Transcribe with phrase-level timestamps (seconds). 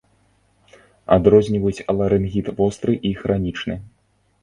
[1.17, 3.83] Адрозніваюць ларынгіт востры і хранічны.